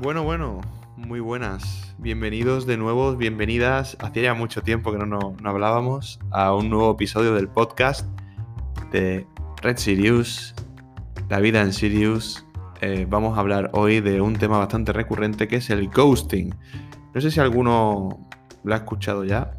Bueno, 0.00 0.22
bueno, 0.24 0.60
muy 0.96 1.20
buenas. 1.20 1.94
Bienvenidos 1.98 2.66
de 2.66 2.76
nuevo, 2.76 3.16
bienvenidas. 3.16 3.96
Hacía 4.00 4.24
ya 4.24 4.34
mucho 4.34 4.62
tiempo 4.62 4.92
que 4.92 4.98
no, 4.98 5.36
hablábamos 5.44 6.18
a 6.30 6.54
un 6.54 6.68
nuevo 6.68 6.92
episodio 6.92 7.32
del 7.34 7.48
podcast 7.48 8.06
de 8.90 9.26
Red 9.62 9.78
Sirius, 9.78 10.54
la 11.30 11.38
vida 11.40 11.62
en 11.62 11.72
Sirius. 11.72 12.44
Eh, 12.80 13.06
vamos 13.08 13.38
a 13.38 13.40
hablar 13.40 13.70
hoy 13.72 14.00
de 14.00 14.20
un 14.20 14.34
tema 14.34 14.58
bastante 14.58 14.92
recurrente 14.92 15.48
que 15.48 15.56
es 15.56 15.70
el 15.70 15.88
ghosting. 15.88 16.54
No 17.14 17.20
sé 17.20 17.30
si 17.30 17.40
alguno 17.40 18.28
lo 18.62 18.74
ha 18.74 18.78
escuchado 18.78 19.24
ya. 19.24 19.52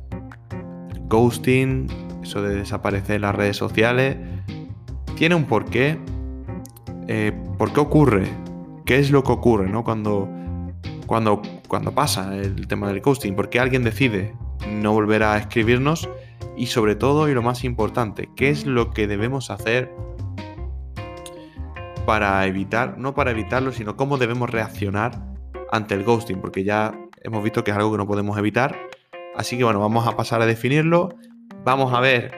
Ghosting, 1.08 1.88
eso 2.22 2.42
de 2.42 2.56
desaparecer 2.56 3.16
en 3.16 3.22
las 3.22 3.36
redes 3.36 3.58
sociales, 3.58 4.18
tiene 5.16 5.34
un 5.36 5.46
porqué. 5.46 5.98
Eh, 7.08 7.32
¿Por 7.58 7.72
qué 7.72 7.80
ocurre? 7.80 8.45
¿Qué 8.86 9.00
es 9.00 9.10
lo 9.10 9.24
que 9.24 9.32
ocurre 9.32 9.68
¿no? 9.68 9.84
cuando, 9.84 10.30
cuando, 11.08 11.42
cuando 11.68 11.96
pasa 11.96 12.36
el 12.36 12.68
tema 12.68 12.88
del 12.88 13.02
ghosting? 13.02 13.36
¿Por 13.36 13.50
qué 13.50 13.60
alguien 13.60 13.84
decide 13.84 14.36
no 14.70 14.94
volver 14.94 15.24
a 15.24 15.38
escribirnos? 15.38 16.08
Y 16.56 16.68
sobre 16.68 16.96
todo, 16.96 17.28
y 17.28 17.34
lo 17.34 17.42
más 17.42 17.64
importante, 17.64 18.30
¿qué 18.36 18.50
es 18.50 18.68
lo 18.68 18.92
que 18.92 19.08
debemos 19.08 19.50
hacer 19.50 19.92
para 22.06 22.46
evitar, 22.46 23.00
no 23.00 23.16
para 23.16 23.32
evitarlo, 23.32 23.72
sino 23.72 23.98
cómo 23.98 24.20
debemos 24.20 24.52
reaccionar 24.52 25.20
ante 25.72 25.96
el 25.96 26.04
ghosting? 26.04 26.40
Porque 26.40 26.64
ya 26.64 26.96
hemos 27.24 27.44
visto 27.44 27.64
que 27.64 27.72
es 27.72 27.78
algo 27.78 27.92
que 27.92 27.98
no 27.98 28.06
podemos 28.06 28.38
evitar. 28.38 28.78
Así 29.36 29.58
que 29.58 29.64
bueno, 29.64 29.80
vamos 29.80 30.08
a 30.08 30.16
pasar 30.16 30.44
a 30.44 30.46
definirlo. 30.46 31.10
Vamos 31.64 31.92
a 31.92 32.00
ver 32.02 32.32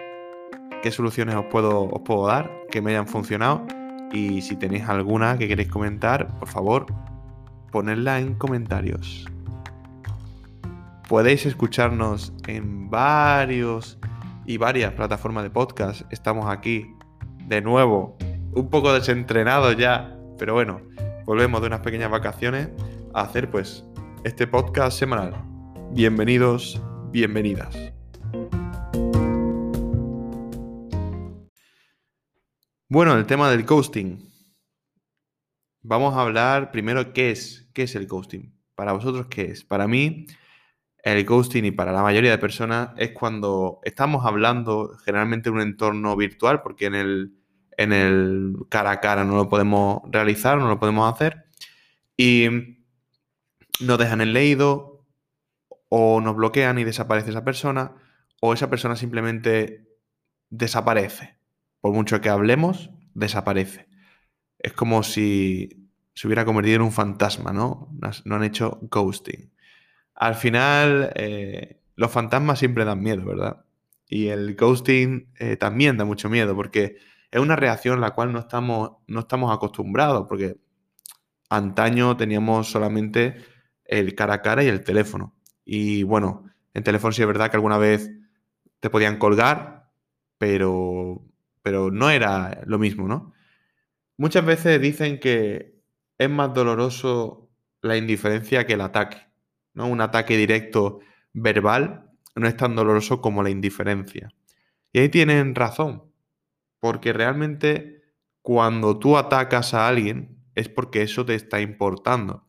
qué 0.82 0.92
soluciones 0.92 1.36
os 1.36 1.46
puedo, 1.48 1.84
os 1.84 2.02
puedo 2.06 2.26
dar 2.26 2.50
que 2.72 2.82
me 2.82 2.92
hayan 2.92 3.08
funcionado 3.08 3.68
y 4.12 4.42
si 4.42 4.56
tenéis 4.56 4.88
alguna 4.88 5.38
que 5.38 5.48
queréis 5.48 5.70
comentar, 5.70 6.28
por 6.40 6.48
favor, 6.48 6.86
ponedla 7.72 8.20
en 8.20 8.36
comentarios. 8.36 9.26
Podéis 11.08 11.46
escucharnos 11.46 12.34
en 12.48 12.90
varios 12.90 13.98
y 14.46 14.58
varias 14.58 14.94
plataformas 14.94 15.44
de 15.44 15.50
podcast. 15.50 16.02
Estamos 16.12 16.50
aquí 16.50 16.94
de 17.46 17.62
nuevo, 17.62 18.18
un 18.54 18.70
poco 18.70 18.94
desentrenados 18.94 19.78
ya, 19.78 20.18
pero 20.38 20.54
bueno, 20.54 20.82
volvemos 21.26 21.62
de 21.62 21.68
unas 21.68 21.82
pequeñas 21.82 22.12
vacaciones 22.12 22.70
a 23.14 23.22
hacer 23.22 23.50
pues 23.50 23.86
este 24.24 24.48
podcast 24.48 24.98
semanal. 24.98 25.34
Bienvenidos, 25.92 26.82
bienvenidas. 27.12 27.97
Bueno, 32.90 33.18
el 33.18 33.26
tema 33.26 33.50
del 33.50 33.66
ghosting. 33.66 34.32
Vamos 35.82 36.16
a 36.16 36.22
hablar 36.22 36.72
primero 36.72 37.12
qué 37.12 37.32
es, 37.32 37.70
qué 37.74 37.84
es 37.84 37.96
el 37.96 38.08
ghosting. 38.08 38.58
Para 38.76 38.94
vosotros, 38.94 39.28
¿qué 39.30 39.52
es? 39.52 39.66
Para 39.66 39.90
mí, 39.90 40.26
el 41.04 41.26
ghosting 41.26 41.66
y 41.66 41.72
para 41.72 41.92
la 41.92 42.02
mayoría 42.02 42.32
de 42.32 42.38
personas 42.38 42.92
es 42.96 43.12
cuando 43.12 43.82
estamos 43.84 44.26
hablando 44.26 44.96
generalmente 45.04 45.50
en 45.50 45.56
un 45.56 45.62
entorno 45.64 46.16
virtual, 46.16 46.62
porque 46.62 46.86
en 46.86 46.96
el, 46.96 47.34
en 47.76 47.92
el 47.92 48.56
cara 48.70 48.92
a 48.92 49.02
cara 49.02 49.26
no 49.26 49.36
lo 49.36 49.50
podemos 49.50 50.02
realizar, 50.10 50.58
no 50.58 50.70
lo 50.70 50.80
podemos 50.80 51.14
hacer, 51.14 51.44
y 52.16 52.48
nos 53.82 54.00
dejan 54.00 54.22
el 54.22 54.32
leído, 54.32 55.06
o 55.90 56.22
nos 56.22 56.38
bloquean 56.38 56.80
y 56.80 56.86
desaparece 56.86 57.32
esa 57.32 57.44
persona, 57.44 57.96
o 58.40 58.54
esa 58.54 58.70
persona 58.70 58.96
simplemente 58.96 59.90
desaparece 60.50 61.37
por 61.82 61.94
mucho 61.94 62.22
que 62.22 62.30
hablemos, 62.30 62.90
desaparece. 63.14 63.88
Es 64.60 64.74
como 64.74 65.04
si 65.04 65.90
se 66.14 66.28
hubiera 66.28 66.46
convertido 66.46 66.78
en 66.78 66.82
un 66.82 66.92
fantasma, 66.92 67.54
¿no? 67.54 67.90
No 68.26 68.36
han 68.36 68.44
hecho 68.44 68.80
ghosting. 68.90 69.52
Al 70.16 70.36
final, 70.36 71.12
eh, 71.16 71.80
los 71.96 72.12
fantasmas 72.12 72.60
siempre 72.60 72.86
dan 72.86 73.02
miedo, 73.02 73.24
¿verdad? 73.24 73.66
Y 74.08 74.28
el 74.28 74.56
ghosting 74.56 75.32
eh, 75.40 75.58
también 75.58 75.98
da 75.98 76.06
mucho 76.06 76.30
miedo 76.30 76.56
porque 76.56 76.98
es 77.30 77.40
una 77.40 77.56
reacción 77.56 77.98
a 77.98 78.02
la 78.02 78.12
cual 78.12 78.34
no 78.34 78.40
estamos, 78.40 78.94
no 79.08 79.20
estamos 79.22 79.54
acostumbrados, 79.54 80.26
porque 80.28 80.58
antaño 81.50 82.18
teníamos 82.18 82.72
solamente 82.72 83.36
el 83.86 84.16
cara 84.16 84.36
a 84.36 84.42
cara 84.42 84.64
y 84.64 84.68
el 84.68 84.84
teléfono. 84.84 85.36
Y 85.66 86.04
bueno, 86.04 86.46
en 86.74 86.84
teléfono 86.84 87.12
sí 87.12 87.22
es 87.22 87.28
verdad 87.28 87.50
que 87.50 87.58
alguna 87.58 87.78
vez 87.78 88.12
te 88.80 88.90
podían 88.90 89.18
colgar, 89.18 89.90
pero 90.38 91.27
pero 91.68 91.92
no 91.92 92.10
era 92.10 92.62
lo 92.66 92.80
mismo, 92.80 93.10
¿no? 93.10 93.34
Muchas 94.16 94.46
veces 94.46 94.80
dicen 94.80 95.20
que 95.20 95.82
es 96.18 96.30
más 96.30 96.54
doloroso 96.54 97.50
la 97.82 97.98
indiferencia 97.98 98.66
que 98.66 98.76
el 98.76 98.80
ataque, 98.80 99.18
¿no? 99.74 99.86
Un 99.88 100.00
ataque 100.00 100.38
directo 100.38 101.02
verbal 101.34 102.10
no 102.38 102.48
es 102.48 102.56
tan 102.56 102.74
doloroso 102.74 103.20
como 103.20 103.44
la 103.44 103.50
indiferencia. 103.50 104.34
Y 104.94 105.00
ahí 105.00 105.10
tienen 105.10 105.56
razón, 105.56 106.10
porque 106.80 107.12
realmente 107.12 108.02
cuando 108.42 108.98
tú 108.98 109.18
atacas 109.18 109.74
a 109.74 109.90
alguien 109.90 110.38
es 110.56 110.70
porque 110.70 111.02
eso 111.02 111.26
te 111.26 111.36
está 111.36 111.60
importando. 111.60 112.48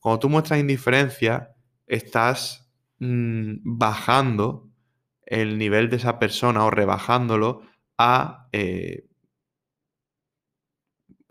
Cuando 0.00 0.18
tú 0.18 0.28
muestras 0.28 0.58
indiferencia, 0.58 1.54
estás 1.86 2.68
mm, 2.98 3.58
bajando 3.62 4.68
el 5.24 5.56
nivel 5.56 5.88
de 5.88 5.98
esa 5.98 6.18
persona 6.18 6.64
o 6.64 6.70
rebajándolo 6.72 7.62
a 7.98 8.48
eh, 8.52 9.06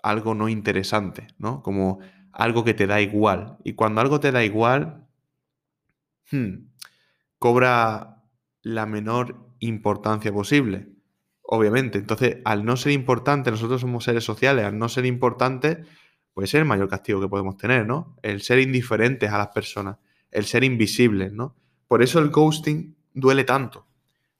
algo 0.03 0.35
no 0.35 0.49
interesante, 0.49 1.27
¿no? 1.37 1.61
Como 1.63 1.99
algo 2.31 2.63
que 2.63 2.73
te 2.73 2.87
da 2.87 3.01
igual. 3.01 3.57
Y 3.63 3.73
cuando 3.73 4.01
algo 4.01 4.19
te 4.19 4.31
da 4.31 4.43
igual, 4.43 5.07
hmm, 6.31 6.67
cobra 7.39 8.23
la 8.61 8.85
menor 8.85 9.49
importancia 9.59 10.31
posible, 10.31 10.89
obviamente. 11.41 11.97
Entonces, 11.97 12.37
al 12.45 12.65
no 12.65 12.77
ser 12.77 12.91
importante, 12.91 13.51
nosotros 13.51 13.81
somos 13.81 14.03
seres 14.03 14.23
sociales, 14.23 14.65
al 14.65 14.77
no 14.77 14.89
ser 14.89 15.05
importante, 15.05 15.83
puede 16.33 16.47
ser 16.47 16.61
el 16.61 16.67
mayor 16.67 16.89
castigo 16.89 17.21
que 17.21 17.27
podemos 17.27 17.57
tener, 17.57 17.87
¿no? 17.87 18.17
El 18.21 18.41
ser 18.41 18.59
indiferentes 18.59 19.31
a 19.31 19.37
las 19.37 19.47
personas, 19.49 19.97
el 20.31 20.45
ser 20.45 20.63
invisibles, 20.63 21.31
¿no? 21.31 21.55
Por 21.87 22.03
eso 22.03 22.19
el 22.19 22.29
ghosting 22.29 22.95
duele 23.13 23.43
tanto 23.43 23.87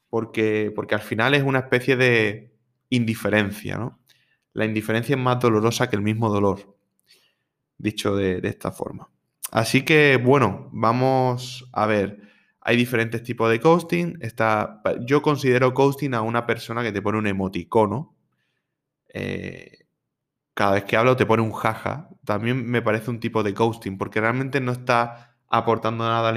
porque, 0.09 0.71
porque 0.75 0.95
al 0.95 1.01
final 1.01 1.33
es 1.33 1.43
una 1.43 1.59
especie 1.59 1.95
de 1.95 2.55
indiferencia, 2.89 3.77
¿no? 3.77 3.99
La 4.53 4.65
indiferencia 4.65 5.15
es 5.15 5.21
más 5.21 5.39
dolorosa 5.39 5.89
que 5.89 5.97
el 5.97 6.01
mismo 6.01 6.29
dolor, 6.29 6.77
dicho 7.77 8.15
de, 8.15 8.39
esta 8.43 8.71
forma. 8.71 9.09
Así 9.51 9.83
que, 9.83 10.17
bueno, 10.17 10.69
vamos 10.71 11.69
a 11.73 11.85
ver. 11.85 12.21
Hay 12.61 12.77
diferentes 12.77 13.21
tipos 13.21 13.51
de 13.51 13.57
ghosting. 13.57 14.17
Está, 14.21 14.81
yo 15.01 15.21
considero 15.21 15.73
ghosting 15.73 16.13
a 16.13 16.21
una 16.21 16.45
persona 16.45 16.83
que 16.83 16.93
te 16.93 17.01
pone 17.01 17.17
un 17.17 17.27
emoticono. 17.27 18.15
Eh, 19.13 19.87
cada 20.53 20.75
vez 20.75 20.85
que 20.85 20.95
hablo 20.95 21.17
te 21.17 21.25
pone 21.25 21.43
un 21.43 21.51
jaja. 21.51 22.09
También 22.23 22.65
me 22.65 22.81
parece 22.81 23.11
un 23.11 23.19
tipo 23.19 23.43
de 23.43 23.51
ghosting, 23.51 23.97
porque 23.97 24.21
realmente 24.21 24.61
no 24.61 24.71
está 24.71 25.35
aportando 25.49 26.05
nada, 26.05 26.33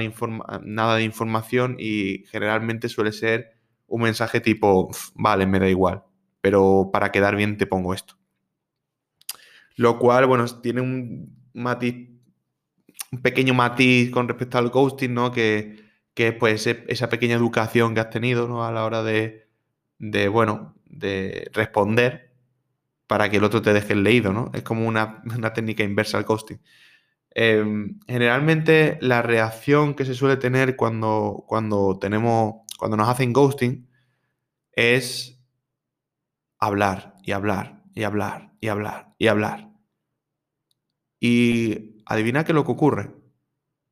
nada 0.61 0.95
de 0.97 1.03
información 1.03 1.77
y 1.79 2.25
generalmente 2.27 2.89
suele 2.89 3.11
ser 3.11 3.58
un 3.89 4.01
mensaje 4.01 4.39
tipo, 4.39 4.89
vale, 5.15 5.45
me 5.45 5.59
da 5.59 5.69
igual, 5.69 6.03
pero 6.41 6.89
para 6.93 7.11
quedar 7.11 7.35
bien 7.35 7.57
te 7.57 7.67
pongo 7.67 7.93
esto. 7.93 8.15
Lo 9.75 9.97
cual, 9.99 10.25
bueno, 10.25 10.45
tiene 10.61 10.81
un 10.81 11.37
matiz, 11.53 12.09
un 13.11 13.21
pequeño 13.21 13.53
matiz 13.53 14.11
con 14.11 14.27
respecto 14.27 14.57
al 14.57 14.69
ghosting, 14.69 15.13
¿no? 15.13 15.31
Que, 15.31 15.77
que 16.13 16.33
pues 16.33 16.67
esa 16.67 17.09
pequeña 17.09 17.35
educación 17.35 17.93
que 17.93 18.01
has 18.01 18.09
tenido, 18.09 18.47
¿no? 18.47 18.65
A 18.65 18.71
la 18.71 18.83
hora 18.85 19.03
de, 19.03 19.47
de, 19.99 20.27
bueno, 20.27 20.75
de 20.85 21.49
responder 21.53 22.33
para 23.07 23.29
que 23.29 23.37
el 23.37 23.43
otro 23.43 23.61
te 23.61 23.73
deje 23.73 23.93
el 23.93 24.03
leído, 24.03 24.33
¿no? 24.33 24.51
Es 24.53 24.63
como 24.63 24.87
una, 24.87 25.23
técnica 25.53 25.83
inversa 25.83 26.17
al 26.17 26.25
ghosting. 26.25 26.61
Em, 27.31 27.99
generalmente 28.07 28.97
la 29.01 29.21
reacción 29.21 29.93
que 29.95 30.05
se 30.05 30.13
suele 30.13 30.37
tener 30.37 30.75
cuando, 30.75 31.43
cuando 31.47 31.97
tenemos 31.99 32.68
cuando 32.79 32.95
nos 32.95 33.09
hacen 33.09 33.33
ghosting, 33.33 33.89
es 34.71 35.37
hablar 36.57 37.15
y 37.23 37.33
hablar 37.33 37.83
y 37.93 38.03
hablar 38.03 38.53
y 38.61 38.69
hablar 38.69 39.13
y 39.17 39.27
hablar. 39.27 39.69
Y 41.19 42.01
adivina 42.05 42.45
qué 42.45 42.53
es 42.53 42.55
lo 42.55 42.63
que 42.63 42.71
ocurre. 42.71 43.11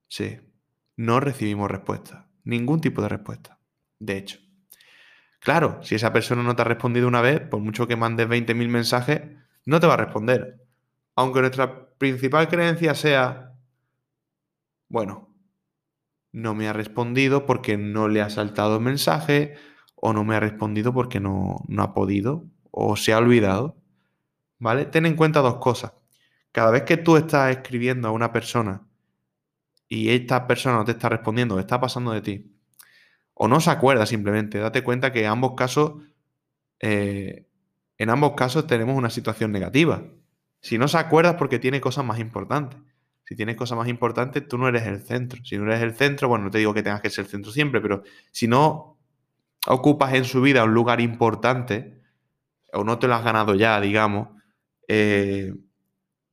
Sí, 0.08 0.40
no 0.96 1.20
recibimos 1.20 1.70
respuesta. 1.70 2.30
Ningún 2.46 2.80
tipo 2.80 3.02
de 3.02 3.10
respuesta. 3.10 3.60
De 4.00 4.18
hecho. 4.18 4.40
Claro, 5.42 5.84
si 5.84 5.96
esa 5.96 6.14
persona 6.14 6.42
no 6.42 6.56
te 6.56 6.62
ha 6.62 6.66
respondido 6.66 7.10
una 7.10 7.22
vez, 7.22 7.42
por 7.42 7.60
mucho 7.60 7.88
que 7.88 7.98
mandes 7.98 8.30
20.000 8.30 8.70
mensajes, 8.70 9.22
no 9.66 9.82
te 9.82 9.88
va 9.88 9.96
a 9.96 9.98
responder. 9.98 10.66
Aunque 11.16 11.42
nuestra 11.42 11.90
principal 11.98 12.48
creencia 12.48 12.96
sea, 12.96 13.54
bueno, 14.88 15.27
no 16.32 16.56
me 16.56 16.68
ha 16.68 16.74
respondido 16.74 17.46
porque 17.46 17.78
no 17.78 18.08
le 18.08 18.22
ha 18.22 18.30
saltado 18.30 18.78
el 18.78 18.84
mensaje 18.84 19.56
o 19.96 20.14
no 20.14 20.24
me 20.24 20.36
ha 20.36 20.40
respondido 20.40 20.94
porque 20.94 21.20
no, 21.20 21.64
no 21.68 21.84
ha 21.84 21.94
podido 21.94 22.46
o 22.72 22.96
se 22.96 23.14
ha 23.14 23.18
olvidado. 23.18 23.78
¿Vale? 24.60 24.86
Ten 24.86 25.06
en 25.06 25.16
cuenta 25.16 25.42
dos 25.42 25.58
cosas. 25.58 25.94
Cada 26.52 26.72
vez 26.72 26.84
que 26.84 26.98
tú 26.98 27.18
estás 27.18 27.56
escribiendo 27.56 28.08
a 28.08 28.12
una 28.12 28.32
persona 28.32 28.88
y 29.88 30.10
esta 30.10 30.48
persona 30.48 30.78
no 30.78 30.86
te 30.86 30.92
está 30.92 31.10
respondiendo, 31.10 31.60
está 31.60 31.80
pasando 31.80 32.12
de 32.12 32.22
ti, 32.22 32.58
o 33.34 33.48
no 33.48 33.60
se 33.60 33.70
acuerda 33.70 34.06
simplemente, 34.06 34.58
date 34.58 34.84
cuenta 34.84 35.14
que 35.14 35.22
en 35.22 35.28
ambos 35.28 35.54
casos, 35.56 36.04
eh, 36.80 37.48
en 37.98 38.10
ambos 38.10 38.34
casos 38.34 38.68
tenemos 38.68 38.98
una 38.98 39.10
situación 39.10 39.52
negativa. 39.52 40.04
Si 40.60 40.78
no 40.78 40.88
se 40.88 40.98
acuerda 40.98 41.32
es 41.32 41.36
porque 41.38 41.60
tiene 41.60 41.80
cosas 41.80 42.04
más 42.04 42.20
importantes. 42.20 42.80
Si 43.28 43.36
tienes 43.36 43.58
cosas 43.58 43.78
más 43.78 43.90
importantes, 43.90 44.48
tú 44.48 44.58
no 44.58 44.70
eres 44.70 44.88
el 44.88 45.02
centro. 45.02 45.44
Si 45.44 45.58
no 45.58 45.66
eres 45.66 45.82
el 45.82 45.94
centro, 45.94 46.30
bueno, 46.30 46.46
no 46.46 46.52
te 46.52 46.60
digo 46.60 46.74
que 46.74 46.82
tengas 46.82 47.02
que 47.02 47.10
ser 47.10 47.26
el 47.26 47.32
centro 47.32 47.52
siempre, 47.52 47.82
pero 47.82 48.04
si 48.32 48.48
no 48.48 48.98
ocupas 49.68 50.14
en 50.14 50.24
su 50.24 50.42
vida 50.42 50.64
un 50.64 50.74
lugar 50.74 51.02
importante, 51.02 52.00
o 52.72 52.86
no 52.86 53.00
te 53.00 53.08
lo 53.08 53.16
has 53.16 53.26
ganado 53.26 53.54
ya, 53.54 53.82
digamos, 53.82 54.30
eh, 54.88 55.54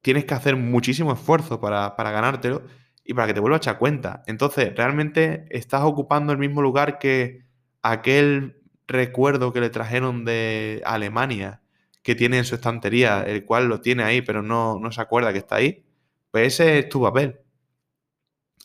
tienes 0.02 0.25
que 0.25 0.35
hacer 0.35 0.55
muchísimo 0.55 1.12
esfuerzo 1.12 1.61
para, 1.61 1.96
para 1.96 2.12
ganártelo 2.12 2.62
y 3.05 3.12
para 3.12 3.26
que 3.26 3.35
te 3.35 3.41
vuelva 3.41 3.56
a 3.56 3.58
echar 3.58 3.79
cuenta. 3.79 4.23
Entonces, 4.29 4.73
realmente 4.76 5.46
estás 5.50 5.82
ocupando 5.82 6.32
el 6.32 6.38
mismo 6.38 6.62
lugar 6.62 7.00
que 7.00 7.44
aquel 7.82 8.62
recuerdo 8.87 9.52
que 9.52 9.61
le 9.61 9.70
trajeron 9.70 10.25
de 10.25 10.81
Alemania, 10.85 11.61
que 12.05 12.14
tiene 12.14 12.38
en 12.38 12.44
su 12.44 12.55
estantería, 12.55 13.23
el 13.23 13.44
cual 13.44 13.67
lo 13.67 13.81
tiene 13.81 14.05
ahí, 14.05 14.23
pero 14.23 14.43
no, 14.43 14.79
no 14.79 14.93
se 14.93 15.00
acuerda 15.00 15.32
que 15.32 15.41
está 15.41 15.56
ahí. 15.56 15.84
Pues 16.35 16.55
ese 16.55 16.81
es 16.81 16.89
tu 16.89 17.01
papel. 17.01 17.39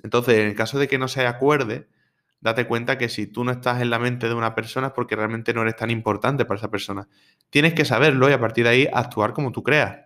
Entonces, 0.01 0.39
en 0.39 0.47
el 0.47 0.55
caso 0.55 0.79
de 0.79 0.87
que 0.87 0.97
no 0.97 1.07
se 1.07 1.27
acuerde, 1.27 1.87
date 2.41 2.65
cuenta 2.65 2.97
que 2.97 3.09
si 3.09 3.27
tú 3.27 3.43
no 3.43 3.51
estás 3.51 3.79
en 3.83 3.91
la 3.91 3.99
mente 3.99 4.27
de 4.27 4.33
una 4.33 4.55
persona 4.55 4.87
es 4.87 4.93
porque 4.93 5.15
realmente 5.15 5.53
no 5.53 5.61
eres 5.61 5.75
tan 5.75 5.91
importante 5.91 6.45
para 6.45 6.57
esa 6.57 6.71
persona. 6.71 7.07
Tienes 7.51 7.75
que 7.75 7.85
saberlo 7.85 8.27
y 8.27 8.33
a 8.33 8.39
partir 8.39 8.63
de 8.63 8.71
ahí 8.71 8.89
actuar 8.91 9.33
como 9.33 9.51
tú 9.51 9.61
creas. 9.61 9.99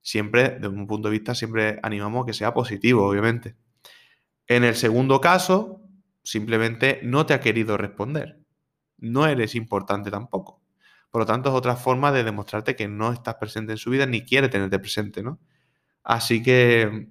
Siempre, 0.00 0.48
desde 0.48 0.68
un 0.68 0.86
punto 0.86 1.08
de 1.08 1.12
vista, 1.12 1.34
siempre 1.34 1.78
animamos 1.82 2.22
a 2.22 2.26
que 2.26 2.32
sea 2.32 2.54
positivo, 2.54 3.06
obviamente. 3.06 3.54
En 4.46 4.64
el 4.64 4.74
segundo 4.74 5.20
caso, 5.20 5.82
simplemente 6.22 7.00
no 7.02 7.26
te 7.26 7.34
ha 7.34 7.40
querido 7.40 7.76
responder. 7.76 8.40
No 8.96 9.26
eres 9.26 9.54
importante 9.56 10.10
tampoco. 10.10 10.62
Por 11.10 11.20
lo 11.20 11.26
tanto, 11.26 11.50
es 11.50 11.54
otra 11.54 11.76
forma 11.76 12.12
de 12.12 12.24
demostrarte 12.24 12.74
que 12.74 12.88
no 12.88 13.12
estás 13.12 13.34
presente 13.34 13.72
en 13.72 13.78
su 13.78 13.90
vida 13.90 14.06
ni 14.06 14.22
quiere 14.24 14.48
tenerte 14.48 14.78
presente, 14.78 15.22
¿no? 15.22 15.38
Así 16.04 16.42
que 16.42 17.08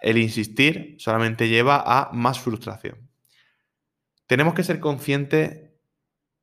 el 0.00 0.18
insistir 0.18 0.96
solamente 0.98 1.48
lleva 1.48 1.82
a 1.84 2.12
más 2.12 2.38
frustración. 2.38 3.08
Tenemos 4.26 4.54
que 4.54 4.64
ser 4.64 4.80
conscientes, 4.80 5.70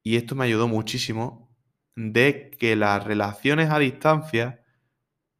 y 0.03 0.15
esto 0.17 0.35
me 0.35 0.45
ayudó 0.45 0.67
muchísimo, 0.67 1.55
de 1.95 2.51
que 2.51 2.75
las 2.75 3.03
relaciones 3.03 3.69
a 3.69 3.79
distancia, 3.79 4.63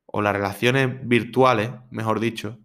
o 0.06 0.22
las 0.22 0.34
relaciones 0.34 1.08
virtuales, 1.08 1.72
mejor 1.92 2.20
dicho, 2.20 2.60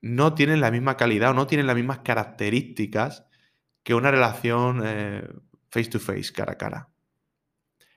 no 0.00 0.34
tienen 0.34 0.60
la 0.60 0.70
misma 0.70 0.96
calidad 0.96 1.30
o 1.30 1.34
no 1.34 1.46
tienen 1.46 1.66
las 1.66 1.76
mismas 1.76 2.00
características 2.00 3.26
que 3.82 3.94
una 3.94 4.10
relación 4.10 4.82
eh, 4.84 5.28
face 5.70 5.90
to 5.90 5.98
face, 5.98 6.32
cara 6.32 6.52
a 6.52 6.58
cara. 6.58 6.88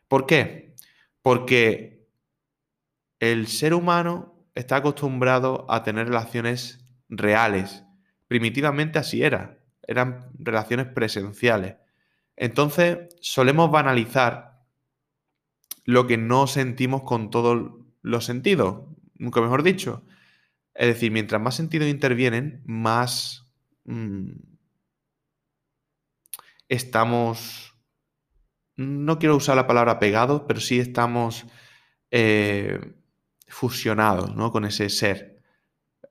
¿Por 0.07 0.25
qué? 0.25 0.75
Porque 1.22 2.07
el 3.19 3.48
ser 3.48 3.74
humano 3.74 4.31
está 4.56 4.77
acostumbrado 4.77 5.65
a 5.69 5.83
tener 5.83 6.07
relaciones 6.07 6.86
reales. 7.09 7.83
Primitivamente 8.27 9.00
así 9.00 9.24
era. 9.24 9.59
Eran 9.88 10.30
relaciones 10.38 10.88
presenciales. 10.88 11.75
Entonces 12.36 13.09
solemos 13.21 13.71
banalizar 13.71 14.62
lo 15.86 16.07
que 16.07 16.18
no 16.18 16.48
sentimos 16.48 17.03
con 17.03 17.30
todos 17.30 17.71
los 18.01 18.25
sentidos, 18.25 18.86
nunca 19.15 19.42
mejor 19.42 19.63
dicho. 19.63 20.06
Es 20.74 20.88
decir, 20.88 21.12
mientras 21.12 21.42
más 21.42 21.56
sentidos 21.56 21.88
intervienen, 21.89 22.62
más 22.65 23.51
mm, 23.86 24.31
estamos, 26.69 27.75
no 28.77 29.19
quiero 29.19 29.36
usar 29.36 29.56
la 29.56 29.68
palabra 29.68 30.00
pegados, 30.00 30.44
pero 30.47 30.59
sí 30.59 30.80
estamos 30.80 31.45
eh, 32.09 32.80
fusionados 33.51 34.36
¿no? 34.36 34.51
con 34.51 34.65
ese 34.65 34.89
ser. 34.89 35.42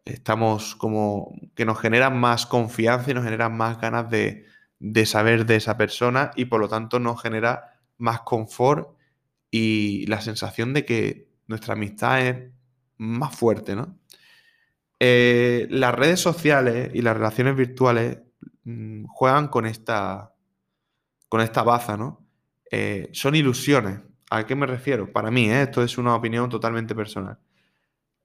Estamos 0.04 0.76
como 0.76 1.34
que 1.54 1.64
nos 1.64 1.78
generan 1.78 2.19
más 2.19 2.46
confianza 2.46 3.10
y 3.10 3.14
nos 3.14 3.25
generan 3.25 3.56
más 3.56 3.81
ganas 3.81 4.10
de, 4.10 4.46
de 4.78 5.06
saber 5.06 5.46
de 5.46 5.56
esa 5.56 5.76
persona 5.76 6.31
y 6.37 6.46
por 6.46 6.60
lo 6.60 6.69
tanto 6.69 6.98
nos 6.98 7.20
genera 7.20 7.81
más 7.98 8.22
confort 8.22 8.96
y 9.50 10.06
la 10.06 10.20
sensación 10.20 10.72
de 10.72 10.84
que 10.84 11.28
nuestra 11.46 11.75
amistad 11.75 12.26
es 12.26 12.52
más 12.96 13.34
fuerte, 13.34 13.75
¿no? 13.75 13.98
Eh, 14.98 15.66
las 15.70 15.94
redes 15.94 16.20
sociales 16.20 16.90
y 16.93 17.00
las 17.00 17.16
relaciones 17.16 17.56
virtuales 17.56 18.19
mm, 18.64 19.06
juegan 19.06 19.48
con 19.48 19.66
esta, 19.66 20.34
con 21.28 21.40
esta 21.40 21.62
baza, 21.62 21.96
¿no? 21.96 22.26
Eh, 22.70 23.08
son 23.12 23.34
ilusiones. 23.34 24.00
¿A 24.31 24.47
qué 24.47 24.55
me 24.55 24.67
refiero? 24.67 25.12
Para 25.12 25.31
mí, 25.32 25.50
¿eh? 25.50 25.62
esto 25.62 25.82
es 25.82 25.99
una 25.99 26.15
opinión 26.15 26.49
totalmente 26.49 26.94
personal. 26.94 27.38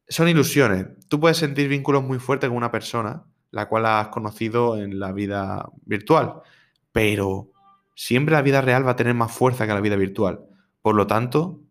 Son 0.08 0.30
ilusiones. 0.30 0.86
Tú 1.10 1.20
puedes 1.20 1.38
sentir 1.38 1.68
vínculos 1.68 2.04
muy 2.04 2.20
fuertes 2.20 2.48
con 2.50 2.58
una 2.58 2.72
persona, 2.72 3.26
la 3.50 3.68
cual 3.68 3.88
has 3.88 4.10
conocido 4.10 4.78
en 4.78 5.00
la 5.00 5.12
vida 5.12 5.68
virtual, 5.84 6.42
pero 6.92 7.52
siempre 7.96 8.36
la 8.36 8.44
vida 8.44 8.62
real 8.62 8.86
va 8.86 8.92
a 8.92 8.96
tener 8.96 9.16
más 9.16 9.32
fuerza 9.32 9.66
que 9.66 9.74
la 9.74 9.82
vida 9.82 9.96
virtual. 9.96 10.46
Por 10.84 10.94
lo 10.94 11.08
tanto, 11.08 11.62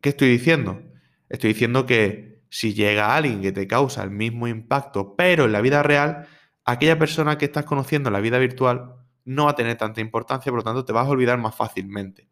¿qué 0.00 0.10
estoy 0.10 0.28
diciendo? 0.28 0.80
Estoy 1.28 1.54
diciendo 1.54 1.86
que 1.86 2.44
si 2.50 2.72
llega 2.72 3.16
alguien 3.16 3.42
que 3.42 3.50
te 3.50 3.66
causa 3.66 4.04
el 4.04 4.10
mismo 4.10 4.46
impacto, 4.46 5.16
pero 5.16 5.46
en 5.46 5.52
la 5.52 5.60
vida 5.60 5.82
real, 5.82 6.28
aquella 6.64 6.98
persona 7.00 7.36
que 7.36 7.46
estás 7.46 7.64
conociendo 7.64 8.10
en 8.10 8.12
la 8.12 8.20
vida 8.20 8.38
virtual 8.38 8.94
no 9.24 9.46
va 9.46 9.52
a 9.52 9.56
tener 9.56 9.76
tanta 9.76 10.00
importancia, 10.00 10.52
por 10.52 10.60
lo 10.60 10.64
tanto 10.64 10.84
te 10.84 10.92
vas 10.92 11.06
a 11.06 11.10
olvidar 11.10 11.38
más 11.38 11.56
fácilmente. 11.56 12.28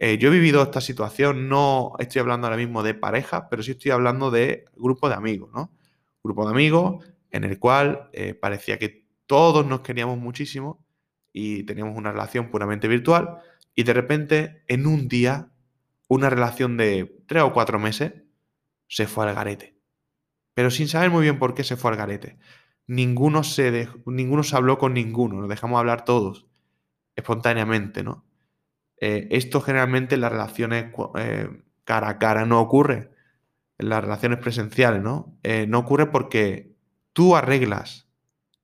Eh, 0.00 0.16
yo 0.18 0.28
he 0.28 0.32
vivido 0.32 0.62
esta 0.62 0.80
situación, 0.80 1.48
no 1.48 1.92
estoy 1.98 2.20
hablando 2.20 2.46
ahora 2.46 2.56
mismo 2.56 2.82
de 2.82 2.94
pareja, 2.94 3.48
pero 3.48 3.62
sí 3.62 3.72
estoy 3.72 3.90
hablando 3.90 4.30
de 4.30 4.64
grupo 4.76 5.08
de 5.08 5.16
amigos, 5.16 5.50
¿no? 5.52 5.72
Grupo 6.22 6.44
de 6.44 6.52
amigos 6.52 7.04
en 7.30 7.44
el 7.44 7.58
cual 7.58 8.08
eh, 8.12 8.34
parecía 8.34 8.78
que 8.78 9.06
todos 9.26 9.66
nos 9.66 9.80
queríamos 9.80 10.18
muchísimo 10.18 10.84
y 11.32 11.64
teníamos 11.64 11.96
una 11.96 12.12
relación 12.12 12.50
puramente 12.50 12.86
virtual 12.86 13.38
y 13.74 13.82
de 13.82 13.92
repente 13.92 14.62
en 14.68 14.86
un 14.86 15.08
día, 15.08 15.50
una 16.08 16.30
relación 16.30 16.76
de 16.76 17.22
tres 17.26 17.42
o 17.42 17.52
cuatro 17.52 17.78
meses, 17.78 18.12
se 18.86 19.06
fue 19.06 19.28
al 19.28 19.34
garete. 19.34 19.76
Pero 20.54 20.70
sin 20.70 20.88
saber 20.88 21.10
muy 21.10 21.22
bien 21.22 21.38
por 21.38 21.54
qué 21.54 21.64
se 21.64 21.76
fue 21.76 21.90
al 21.90 21.96
garete. 21.96 22.38
Ninguno 22.86 23.44
se, 23.44 23.88
ninguno 24.06 24.42
se 24.42 24.56
habló 24.56 24.78
con 24.78 24.94
ninguno, 24.94 25.40
nos 25.40 25.48
dejamos 25.48 25.78
hablar 25.78 26.04
todos, 26.04 26.46
espontáneamente, 27.16 28.02
¿no? 28.02 28.27
Eh, 29.00 29.28
esto 29.30 29.60
generalmente 29.60 30.16
en 30.16 30.22
las 30.22 30.32
relaciones 30.32 30.92
eh, 31.16 31.48
cara 31.84 32.08
a 32.08 32.18
cara 32.18 32.44
no 32.44 32.60
ocurre, 32.60 33.10
en 33.78 33.88
las 33.88 34.02
relaciones 34.02 34.38
presenciales, 34.38 35.02
¿no? 35.02 35.38
Eh, 35.42 35.66
no 35.68 35.78
ocurre 35.78 36.06
porque 36.06 36.74
tú 37.12 37.36
arreglas, 37.36 38.08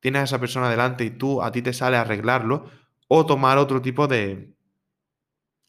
tienes 0.01 0.23
a 0.23 0.25
esa 0.25 0.41
persona 0.41 0.69
delante 0.69 1.05
y 1.05 1.11
tú 1.11 1.43
a 1.43 1.53
ti 1.53 1.63
te 1.63 1.73
sale 1.73 1.97
arreglarlo 1.97 2.71
o 3.09 3.25
tomar 3.27 3.59
otro 3.59 3.81
tipo 3.81 4.09
de 4.09 4.53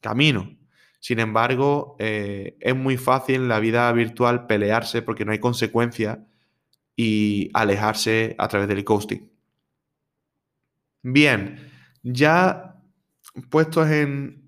camino. 0.02 0.58
Sin 1.00 1.20
embargo, 1.20 1.96
es 2.00 2.76
muy 2.76 2.98
fácil 2.98 3.36
en 3.36 3.48
la 3.48 3.60
vida 3.60 3.92
virtual 3.92 4.48
pelearse 4.48 5.04
porque 5.04 5.24
no 5.24 5.34
hay 5.34 5.40
consecuencia 5.40 6.26
y 6.96 7.52
alejarse 7.54 8.36
a 8.40 8.48
través 8.48 8.68
del 8.68 8.84
ghosting. 8.84 9.30
Bien, 11.04 11.72
ya 12.02 12.76
puestos 13.52 13.88
en, 13.90 14.45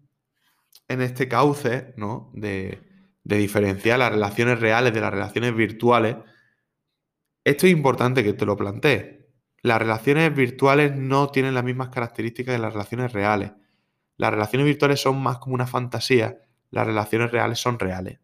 en 0.88 1.02
este 1.02 1.28
cauce 1.28 1.94
¿no? 1.98 2.32
de, 2.34 2.82
diferenciar 3.24 4.00
las 4.00 4.12
relaciones 4.12 4.60
reales 4.60 4.94
de 4.94 5.02
las 5.02 5.12
relaciones 5.12 5.56
virtuales, 5.56 6.16
esto 7.44 7.66
es 7.66 7.72
importante 7.72 8.24
que 8.24 8.34
te 8.34 8.46
lo 8.46 8.56
plantees. 8.56 9.18
Las 9.62 9.80
relaciones 9.80 10.34
virtuales 10.34 10.96
no 10.96 11.30
tienen 11.30 11.54
las 11.54 11.64
mismas 11.64 11.90
características 11.90 12.56
que 12.56 12.62
las 12.62 12.74
relaciones 12.74 13.14
reales. 13.14 13.52
Las 14.18 14.32
relaciones 14.32 14.66
virtuales 14.66 15.02
son 15.02 15.22
más 15.22 15.38
como 15.40 15.56
una 15.56 15.68
fantasía 15.68 16.38
las 16.72 16.86
relaciones 16.86 17.32
reales 17.32 17.60
son 17.60 17.80
reales. 17.80 18.20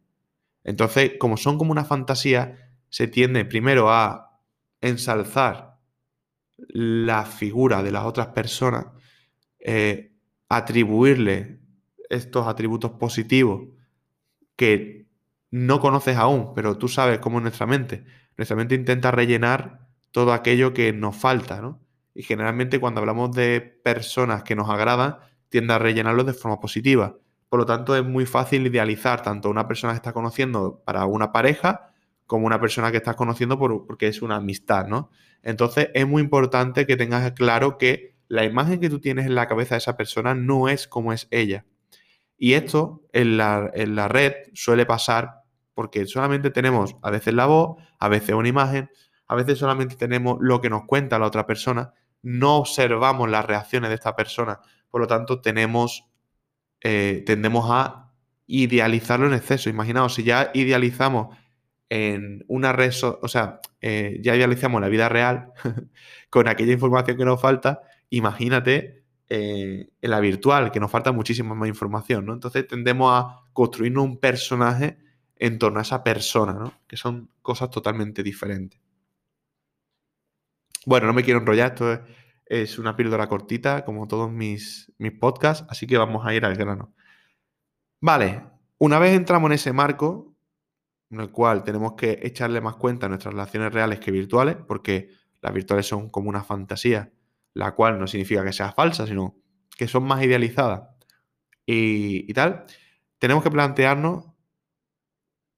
Entonces, 0.63 1.13
como 1.20 1.38
son 1.38 1.58
como 1.58 1.72
una 1.72 1.86
fantasía, 1.86 2.72
se 2.89 3.08
tiende 3.08 3.46
primero 3.46 3.89
a 3.91 4.39
ensalzar 4.82 5.79
la 6.58 7.25
figura 7.25 7.84
de 7.84 7.91
las 7.91 8.05
otras 8.05 8.27
personas, 8.27 8.88
eh, 9.60 10.13
atribuirle 10.50 11.60
estos 12.13 12.48
atributos 12.48 12.91
positivos 12.91 13.67
que 14.55 15.08
no 15.51 15.79
conoces 15.79 16.17
aún, 16.17 16.53
pero 16.55 16.77
tú 16.77 16.88
sabes 16.88 17.20
cómo 17.20 17.38
es 17.38 17.43
nuestra 17.43 17.65
mente. 17.65 18.05
Nuestra 18.38 18.55
mente 18.55 18.75
intenta 18.75 19.12
rellenar 19.12 19.88
todo 20.12 20.34
aquello 20.34 20.74
que 20.74 20.93
nos 20.93 21.15
falta, 21.15 21.62
¿no? 21.62 21.82
Y 22.15 22.24
generalmente 22.24 22.79
cuando 22.79 23.00
hablamos 23.00 23.32
de 23.36 23.62
personas 23.62 24.43
que 24.43 24.55
nos 24.55 24.70
agradan, 24.70 25.17
tiende 25.50 25.74
a 25.74 25.79
rellenarlos 25.79 26.25
de 26.25 26.34
forma 26.34 26.60
positiva. 26.60 27.17
Por 27.50 27.60
lo 27.60 27.65
tanto, 27.65 27.96
es 27.96 28.03
muy 28.03 28.25
fácil 28.25 28.65
idealizar 28.65 29.22
tanto 29.22 29.50
una 29.50 29.67
persona 29.67 29.93
que 29.93 29.98
está 29.98 30.13
conociendo 30.13 30.82
para 30.86 31.05
una 31.05 31.32
pareja 31.32 31.93
como 32.25 32.48
una 32.48 32.60
persona 32.60 32.89
que 32.89 32.98
estás 32.98 33.15
conociendo 33.15 33.60
porque 33.60 34.08
es 34.08 34.22
una 34.22 34.38
amistad, 34.38 34.88
¿no? 34.88 35.12
Entonces 35.43 35.89
es 35.93 36.08
muy 36.08 36.22
importante 36.22 36.88
que 36.88 36.96
tengas 36.96 37.32
claro 37.34 37.77
que 37.77 38.15
la 38.27 38.46
imagen 38.46 38.79
que 38.79 38.89
tú 38.89 39.00
tienes 39.00 39.27
en 39.27 39.36
la 39.36 39.48
cabeza 39.48 39.75
de 39.75 39.79
esa 39.79 39.98
persona 39.98 40.34
no 40.34 40.70
es 40.70 40.88
como 40.88 41.13
es 41.13 41.27
ella. 41.29 41.65
Y 42.38 42.54
esto 42.54 43.04
en 43.13 43.38
la, 43.38 43.72
en 43.74 43.96
la 43.96 44.08
red 44.08 44.34
suele 44.54 44.86
pasar 44.86 45.44
porque 45.74 46.06
solamente 46.06 46.52
tenemos 46.52 46.96
a 47.02 47.12
veces 47.12 47.34
la 47.34 47.46
voz, 47.46 47.82
a 48.00 48.10
veces 48.10 48.36
una 48.36 48.48
imagen, 48.48 48.90
a 49.28 49.36
veces 49.36 49.58
solamente 49.58 49.96
tenemos 49.96 50.38
lo 50.40 50.62
que 50.62 50.70
nos 50.70 50.86
cuenta 50.86 51.20
la 51.20 51.28
otra 51.28 51.46
persona, 51.46 51.94
no 52.22 52.58
observamos 52.58 53.30
las 53.30 53.46
reacciones 53.46 53.90
de 53.90 53.96
esta 53.96 54.16
persona, 54.16 54.60
por 54.90 55.02
lo 55.02 55.08
tanto 55.08 55.42
tenemos, 55.42 56.06
eh, 56.82 57.24
tendemos 57.25 57.66
a 57.70 58.12
idealizarlo 58.46 59.28
en 59.28 59.34
exceso. 59.34 59.70
Imaginaos, 59.70 60.13
si 60.16 60.24
ya 60.24 60.52
idealizamos 60.54 61.36
en 61.90 62.44
una 62.48 62.74
red, 62.74 62.94
o 63.22 63.28
sea, 63.28 63.60
eh, 63.82 64.20
ya 64.22 64.36
idealizamos 64.36 64.82
la 64.82 64.90
vida 64.90 65.10
real 65.10 65.52
con 66.30 66.48
aquella 66.48 66.74
información 66.74 67.18
que 67.18 67.25
nos 67.25 67.42
falta, 67.42 67.82
imagínate 68.10 69.02
eh, 69.36 69.90
en 70.00 70.12
la 70.12 70.20
virtual, 70.20 70.70
que 70.70 70.80
nos 70.80 70.92
falta 70.92 71.12
muchísima 71.12 71.56
más 71.56 71.68
información, 71.68 72.24
¿no? 72.24 72.34
Entonces 72.34 72.68
tendemos 72.68 73.12
a 73.12 73.42
construirnos 73.52 74.04
un 74.06 74.20
personaje 74.20 75.00
en 75.36 75.58
torno 75.58 75.80
a 75.80 75.82
esa 75.82 76.04
persona, 76.04 76.54
¿no? 76.54 76.72
Que 76.86 76.98
son 76.98 77.32
cosas 77.42 77.72
totalmente 77.72 78.22
diferentes. 78.22 78.80
Bueno, 80.86 81.08
no 81.08 81.13
me 81.13 81.24
quiero 81.24 81.40
enrollar, 81.40 81.70
esto 81.70 82.06
es, 82.46 82.78
una 82.78 82.96
píldora 82.96 83.28
cortita, 83.28 83.84
como 83.86 84.08
todos 84.08 84.32
mis, 84.32 84.94
mis 85.00 85.13
podcasts, 85.13 85.66
así 85.68 85.88
que 85.88 85.98
vamos 85.98 86.28
a 86.28 86.36
ir 86.36 86.46
al 86.46 86.56
grano. 86.56 86.94
Vale, 88.02 88.44
una 88.78 89.00
vez 89.00 89.16
entramos 89.16 89.48
en 89.50 89.54
ese 89.54 89.74
marco, 89.74 90.36
en 91.10 91.22
el 91.22 91.32
cual 91.32 91.63
tenemos 91.63 91.94
que 91.94 92.20
echarle 92.22 92.62
más 92.62 92.75
cuenta 92.75 93.08
a 93.08 93.10
nuestras 93.10 93.34
relaciones 93.34 93.74
reales 93.74 94.00
que 94.00 94.12
virtuales, 94.12 94.58
porque 94.68 95.10
las 95.42 95.52
virtuales 95.52 95.88
son 95.88 96.12
como 96.12 96.30
una 96.30 96.44
fantasía, 96.44 97.12
la 97.53 97.74
cual 97.74 98.00
no 98.00 98.07
significa 98.07 98.43
que 98.43 98.53
sea 98.53 98.72
falsa, 98.72 99.07
sino 99.07 99.36
que 99.77 99.88
son 99.88 100.03
más 100.05 100.24
idealizadas 100.24 100.89
y, 101.65 102.29
y 102.29 102.33
tal, 102.33 102.65
tenemos 103.19 103.43
que 103.43 103.51
plantearnos 103.51 104.25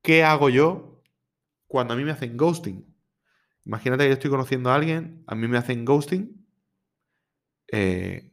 qué 0.02 0.24
hago 0.24 0.50
yo 0.50 1.02
cuando 1.68 1.94
a 1.94 1.98
mí 1.98 2.04
me 2.04 2.12
hacen 2.12 2.38
ghosting. 2.38 2.86
Imagínate 3.66 4.04
que 4.04 4.10
yo 4.10 4.14
estoy 4.14 4.30
conociendo 4.30 4.70
a 4.70 4.76
alguien, 4.76 5.24
a 5.28 5.36
mí 5.36 5.48
me 5.48 5.58
hacen 5.58 5.86
ghosting. 5.86 6.46
Eh, 7.72 8.32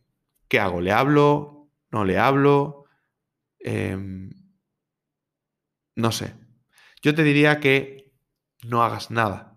¿Qué 0.48 0.60
hago? 0.60 0.80
¿Le 0.80 0.92
hablo? 0.92 1.70
¿No 1.90 2.04
le 2.04 2.18
hablo? 2.18 2.84
Em, 3.58 4.30
no 5.96 6.12
sé. 6.12 6.34
Yo 7.02 7.14
te 7.14 7.22
diría 7.22 7.60
que 7.60 8.12
no 8.62 8.82
hagas 8.82 9.10
nada. 9.10 9.51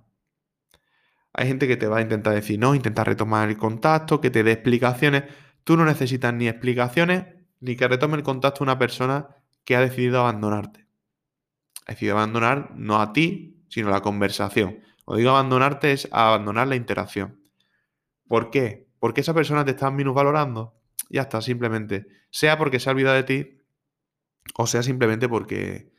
Hay 1.35 1.47
gente 1.47 1.67
que 1.67 1.77
te 1.77 1.87
va 1.87 1.97
a 1.97 2.01
intentar 2.01 2.33
decir 2.33 2.59
no, 2.59 2.75
intentar 2.75 3.07
retomar 3.07 3.49
el 3.49 3.57
contacto, 3.57 4.21
que 4.21 4.29
te 4.29 4.43
dé 4.43 4.53
explicaciones. 4.53 5.23
Tú 5.63 5.75
no 5.77 5.85
necesitas 5.85 6.33
ni 6.33 6.47
explicaciones 6.47 7.25
ni 7.59 7.75
que 7.75 7.87
retome 7.87 8.17
el 8.17 8.23
contacto 8.23 8.63
una 8.63 8.79
persona 8.79 9.27
que 9.63 9.75
ha 9.75 9.81
decidido 9.81 10.19
abandonarte. 10.19 10.87
Ha 11.87 11.91
decidido 11.91 12.15
abandonar 12.15 12.71
no 12.75 13.01
a 13.01 13.13
ti, 13.13 13.63
sino 13.69 13.89
a 13.89 13.91
la 13.91 14.01
conversación. 14.01 14.79
Cuando 15.03 15.19
digo 15.19 15.31
abandonarte 15.31 15.91
es 15.91 16.07
abandonar 16.11 16.67
la 16.67 16.75
interacción. 16.75 17.39
¿Por 18.27 18.49
qué? 18.49 18.87
Porque 18.99 19.21
esa 19.21 19.33
persona 19.33 19.65
te 19.65 19.71
está 19.71 19.91
minusvalorando. 19.91 20.73
Ya 21.09 21.23
está, 21.23 21.41
simplemente. 21.41 22.07
Sea 22.31 22.57
porque 22.57 22.79
se 22.79 22.89
ha 22.89 22.93
olvidado 22.93 23.15
de 23.15 23.23
ti 23.23 23.55
o 24.53 24.67
sea 24.67 24.83
simplemente 24.83 25.27
porque, 25.27 25.91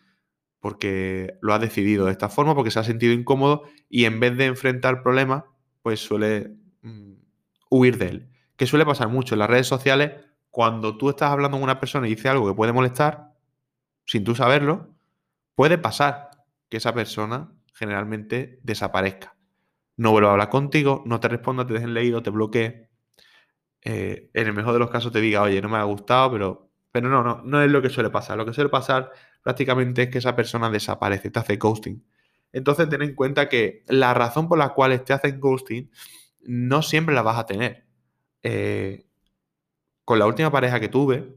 porque 0.66 1.38
lo 1.42 1.54
ha 1.54 1.60
decidido 1.60 2.06
de 2.06 2.10
esta 2.10 2.28
forma, 2.28 2.56
porque 2.56 2.72
se 2.72 2.80
ha 2.80 2.82
sentido 2.82 3.12
incómodo 3.12 3.62
y 3.88 4.04
en 4.04 4.18
vez 4.18 4.36
de 4.36 4.46
enfrentar 4.46 5.00
problemas, 5.00 5.44
pues 5.80 6.00
suele 6.00 6.56
mm, 6.82 7.12
huir 7.70 7.98
de 7.98 8.08
él. 8.08 8.28
Que 8.56 8.66
suele 8.66 8.84
pasar 8.84 9.06
mucho 9.06 9.36
en 9.36 9.38
las 9.38 9.48
redes 9.48 9.68
sociales 9.68 10.24
cuando 10.50 10.98
tú 10.98 11.08
estás 11.08 11.30
hablando 11.30 11.56
con 11.56 11.62
una 11.62 11.78
persona 11.78 12.08
y 12.08 12.16
dice 12.16 12.28
algo 12.28 12.48
que 12.48 12.54
puede 12.56 12.72
molestar, 12.72 13.32
sin 14.06 14.24
tú 14.24 14.34
saberlo, 14.34 14.92
puede 15.54 15.78
pasar 15.78 16.30
que 16.68 16.78
esa 16.78 16.92
persona 16.92 17.52
generalmente 17.72 18.58
desaparezca. 18.64 19.36
No 19.96 20.10
vuelva 20.10 20.30
a 20.30 20.32
hablar 20.32 20.48
contigo, 20.48 21.04
no 21.06 21.20
te 21.20 21.28
responda, 21.28 21.64
te 21.64 21.74
dejen 21.74 21.94
leído, 21.94 22.24
te 22.24 22.30
bloquee. 22.30 22.90
Eh, 23.82 24.30
en 24.34 24.46
el 24.48 24.52
mejor 24.52 24.72
de 24.72 24.80
los 24.80 24.90
casos 24.90 25.12
te 25.12 25.20
diga, 25.20 25.42
oye, 25.42 25.62
no 25.62 25.68
me 25.68 25.76
ha 25.76 25.84
gustado, 25.84 26.32
pero, 26.32 26.65
pero 27.00 27.10
no, 27.10 27.22
no, 27.22 27.42
no 27.44 27.62
es 27.62 27.70
lo 27.70 27.82
que 27.82 27.90
suele 27.90 28.08
pasar. 28.08 28.38
Lo 28.38 28.46
que 28.46 28.54
suele 28.54 28.70
pasar 28.70 29.12
prácticamente 29.42 30.04
es 30.04 30.08
que 30.08 30.16
esa 30.16 30.34
persona 30.34 30.70
desaparece, 30.70 31.30
te 31.30 31.38
hace 31.38 31.56
ghosting. 31.56 32.02
Entonces 32.52 32.88
ten 32.88 33.02
en 33.02 33.14
cuenta 33.14 33.50
que 33.50 33.84
la 33.86 34.14
razón 34.14 34.48
por 34.48 34.56
la 34.56 34.70
cual 34.70 35.04
te 35.04 35.12
hacen 35.12 35.38
ghosting 35.38 35.90
no 36.44 36.80
siempre 36.80 37.14
la 37.14 37.20
vas 37.20 37.38
a 37.38 37.44
tener. 37.44 37.86
Eh, 38.42 39.06
con 40.06 40.18
la 40.18 40.26
última 40.26 40.50
pareja 40.50 40.80
que 40.80 40.88
tuve, 40.88 41.36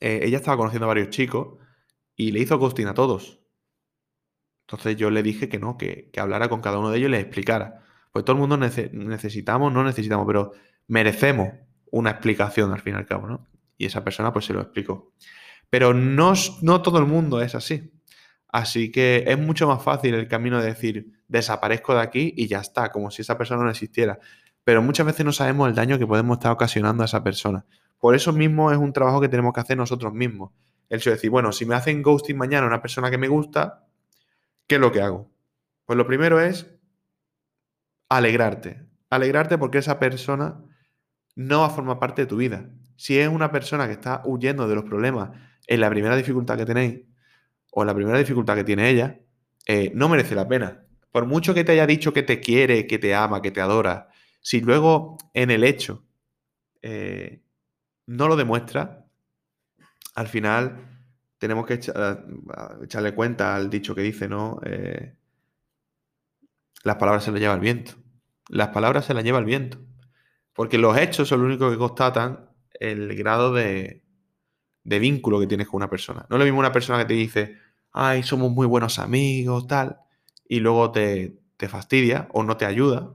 eh, 0.00 0.20
ella 0.22 0.38
estaba 0.38 0.56
conociendo 0.56 0.86
a 0.86 0.88
varios 0.88 1.10
chicos 1.10 1.58
y 2.14 2.32
le 2.32 2.40
hizo 2.40 2.58
ghosting 2.58 2.86
a 2.86 2.94
todos. 2.94 3.40
Entonces 4.62 4.96
yo 4.96 5.10
le 5.10 5.22
dije 5.22 5.50
que 5.50 5.58
no, 5.58 5.76
que, 5.76 6.10
hablara 6.16 6.48
con 6.48 6.62
cada 6.62 6.78
uno 6.78 6.90
de 6.90 6.96
ellos 6.96 7.08
y 7.08 7.12
les 7.12 7.20
explicara. 7.20 7.84
Pues 8.10 8.24
todo 8.24 8.36
el 8.36 8.40
mundo 8.40 8.56
necesitamos, 8.56 9.70
no 9.70 9.84
necesitamos, 9.84 10.26
pero 10.26 10.52
merecemos 10.86 11.50
una 11.90 12.10
explicación 12.10 12.72
al 12.72 12.80
fin 12.80 12.94
y 12.94 12.96
al 12.96 13.06
cabo, 13.06 13.26
¿no? 13.28 13.46
Y 13.78 13.86
esa 13.86 14.04
persona 14.04 14.32
pues 14.32 14.44
se 14.46 14.52
lo 14.52 14.60
explicó. 14.60 15.12
Pero 15.70 15.92
no, 15.94 16.32
no 16.62 16.82
todo 16.82 16.98
el 16.98 17.06
mundo 17.06 17.40
es 17.40 17.54
así. 17.54 17.92
Así 18.48 18.90
que 18.90 19.24
es 19.26 19.38
mucho 19.38 19.68
más 19.68 19.82
fácil 19.82 20.14
el 20.14 20.28
camino 20.28 20.60
de 20.60 20.68
decir, 20.68 21.12
desaparezco 21.28 21.94
de 21.94 22.00
aquí 22.00 22.32
y 22.36 22.46
ya 22.46 22.60
está, 22.60 22.90
como 22.90 23.10
si 23.10 23.22
esa 23.22 23.36
persona 23.36 23.64
no 23.64 23.70
existiera. 23.70 24.18
Pero 24.64 24.82
muchas 24.82 25.06
veces 25.06 25.26
no 25.26 25.32
sabemos 25.32 25.68
el 25.68 25.74
daño 25.74 25.98
que 25.98 26.06
podemos 26.06 26.38
estar 26.38 26.52
ocasionando 26.52 27.02
a 27.02 27.06
esa 27.06 27.22
persona. 27.22 27.66
Por 27.98 28.14
eso 28.14 28.32
mismo 28.32 28.72
es 28.72 28.78
un 28.78 28.92
trabajo 28.92 29.20
que 29.20 29.28
tenemos 29.28 29.52
que 29.52 29.60
hacer 29.60 29.76
nosotros 29.76 30.12
mismos. 30.12 30.52
El 30.88 30.98
hecho 30.98 31.10
de 31.10 31.16
decir, 31.16 31.30
bueno, 31.30 31.52
si 31.52 31.66
me 31.66 31.74
hacen 31.74 32.02
ghosting 32.02 32.36
mañana 32.36 32.66
una 32.66 32.80
persona 32.80 33.10
que 33.10 33.18
me 33.18 33.28
gusta, 33.28 33.86
¿qué 34.66 34.76
es 34.76 34.80
lo 34.80 34.92
que 34.92 35.00
hago? 35.00 35.30
Pues 35.84 35.96
lo 35.96 36.06
primero 36.06 36.40
es 36.40 36.66
alegrarte. 38.08 38.86
Alegrarte 39.10 39.58
porque 39.58 39.78
esa 39.78 39.98
persona 39.98 40.62
no 41.34 41.60
va 41.60 41.66
a 41.66 41.70
formar 41.70 41.98
parte 41.98 42.22
de 42.22 42.26
tu 42.26 42.36
vida. 42.36 42.70
Si 42.96 43.18
es 43.18 43.28
una 43.28 43.50
persona 43.50 43.86
que 43.86 43.92
está 43.92 44.22
huyendo 44.24 44.68
de 44.68 44.74
los 44.74 44.84
problemas 44.84 45.30
en 45.66 45.80
la 45.80 45.90
primera 45.90 46.16
dificultad 46.16 46.56
que 46.56 46.66
tenéis 46.66 47.00
o 47.72 47.82
en 47.82 47.86
la 47.86 47.94
primera 47.94 48.18
dificultad 48.18 48.54
que 48.54 48.64
tiene 48.64 48.88
ella, 48.88 49.20
eh, 49.66 49.92
no 49.94 50.08
merece 50.08 50.34
la 50.34 50.48
pena. 50.48 50.84
Por 51.10 51.26
mucho 51.26 51.54
que 51.54 51.64
te 51.64 51.72
haya 51.72 51.86
dicho 51.86 52.12
que 52.12 52.22
te 52.22 52.40
quiere, 52.40 52.86
que 52.86 52.98
te 52.98 53.14
ama, 53.14 53.42
que 53.42 53.50
te 53.50 53.60
adora, 53.60 54.08
si 54.40 54.60
luego 54.60 55.18
en 55.34 55.50
el 55.50 55.64
hecho 55.64 56.04
eh, 56.82 57.42
no 58.06 58.28
lo 58.28 58.36
demuestra, 58.36 59.06
al 60.14 60.28
final 60.28 60.86
tenemos 61.38 61.66
que 61.66 61.80
echarle 62.82 63.14
cuenta 63.14 63.56
al 63.56 63.68
dicho 63.68 63.94
que 63.94 64.02
dice, 64.02 64.28
¿no? 64.28 64.60
Eh, 64.64 65.16
las 66.84 66.96
palabras 66.96 67.24
se 67.24 67.32
las 67.32 67.40
lleva 67.40 67.54
el 67.54 67.60
viento. 67.60 67.92
Las 68.48 68.68
palabras 68.68 69.04
se 69.04 69.14
las 69.14 69.24
lleva 69.24 69.40
el 69.40 69.44
viento. 69.44 69.78
Porque 70.52 70.78
los 70.78 70.96
hechos 70.96 71.28
son 71.28 71.40
lo 71.40 71.46
único 71.46 71.70
que 71.70 71.76
constatan 71.76 72.48
el 72.80 73.14
grado 73.16 73.52
de, 73.52 74.02
de 74.84 74.98
vínculo 74.98 75.40
que 75.40 75.46
tienes 75.46 75.68
con 75.68 75.78
una 75.78 75.90
persona. 75.90 76.26
No 76.30 76.36
es 76.36 76.38
lo 76.38 76.44
mismo 76.44 76.60
una 76.60 76.72
persona 76.72 76.98
que 77.00 77.06
te 77.06 77.14
dice, 77.14 77.56
ay, 77.92 78.22
somos 78.22 78.50
muy 78.52 78.66
buenos 78.66 78.98
amigos, 78.98 79.66
tal, 79.66 79.98
y 80.48 80.60
luego 80.60 80.92
te, 80.92 81.38
te 81.56 81.68
fastidia 81.68 82.28
o 82.32 82.42
no 82.42 82.56
te 82.56 82.66
ayuda 82.66 83.14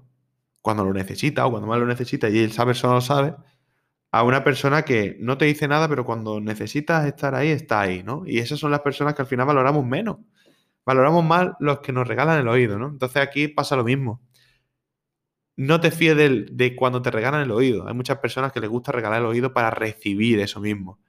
cuando 0.61 0.83
lo 0.85 0.93
necesita 0.93 1.45
o 1.45 1.51
cuando 1.51 1.67
más 1.67 1.79
lo 1.79 1.85
necesita 1.85 2.29
y 2.29 2.39
esa 2.39 2.65
persona 2.65 2.95
lo 2.95 3.01
sabe, 3.01 3.35
a 4.11 4.23
una 4.23 4.43
persona 4.43 4.83
que 4.83 5.17
no 5.19 5.37
te 5.37 5.45
dice 5.45 5.67
nada, 5.67 5.87
pero 5.87 6.05
cuando 6.05 6.41
necesitas 6.41 7.05
estar 7.05 7.33
ahí, 7.33 7.49
está 7.49 7.81
ahí, 7.81 8.03
¿no? 8.03 8.23
Y 8.25 8.39
esas 8.39 8.59
son 8.59 8.71
las 8.71 8.81
personas 8.81 9.15
que 9.15 9.21
al 9.21 9.27
final 9.27 9.47
valoramos 9.47 9.85
menos. 9.85 10.17
Valoramos 10.85 11.23
más 11.23 11.51
los 11.59 11.79
que 11.79 11.93
nos 11.93 12.07
regalan 12.07 12.39
el 12.39 12.47
oído, 12.47 12.77
¿no? 12.77 12.89
Entonces 12.89 13.21
aquí 13.21 13.47
pasa 13.47 13.75
lo 13.75 13.85
mismo. 13.85 14.21
No 15.55 15.79
te 15.79 15.91
fíes 15.91 16.15
de, 16.17 16.75
cuando 16.75 17.01
te 17.01 17.11
regalan 17.11 17.41
el 17.41 17.51
oído. 17.51 17.87
Hay 17.87 17.93
muchas 17.93 18.19
personas 18.19 18.51
que 18.51 18.59
les 18.59 18.69
gusta 18.69 18.91
regalar 18.91 19.19
el 19.19 19.27
oído 19.27 19.53
para 19.53 19.69
recibir 19.69 20.39
eso 20.39 20.59
mismo. 20.59 20.99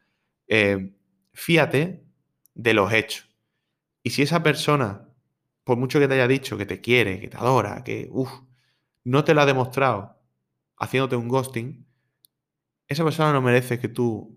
Eh, 0.49 0.93
fíate 1.33 2.05
de 2.55 2.75
los 2.75 2.93
hechos. 2.93 3.31
Y 4.03 4.11
si 4.11 4.23
esa 4.23 4.43
persona, 4.43 5.09
por 5.65 5.79
mucho 5.79 6.01
que 6.01 6.09
te 6.09 6.15
haya 6.15 6.29
dicho 6.29 6.59
que 6.59 6.67
te 6.67 6.81
quiere, 6.81 7.21
que 7.21 7.29
te 7.29 7.37
adora, 7.37 7.85
que, 7.85 8.09
uff, 8.11 8.31
no 9.05 9.25
te 9.25 9.35
lo 9.35 9.41
ha 9.41 9.47
demostrado 9.47 10.19
haciéndote 10.77 11.17
un 11.17 11.29
ghosting, 11.29 11.87
esa 12.89 13.05
persona 13.05 13.33
no 13.33 13.41
merece 13.41 13.79
que 13.79 13.89
tú 13.89 14.37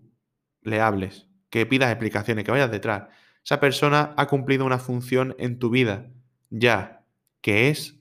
le 0.62 0.80
hables, 0.80 1.28
que 1.50 1.66
pidas 1.66 1.90
explicaciones, 1.90 2.44
que 2.44 2.52
vayas 2.52 2.70
detrás. 2.70 3.08
Esa 3.44 3.60
persona 3.60 4.14
ha 4.16 4.26
cumplido 4.26 4.64
una 4.64 4.78
función 4.78 5.34
en 5.38 5.58
tu 5.58 5.70
vida 5.70 6.10
ya, 6.50 7.04
que 7.40 7.68
es 7.68 7.95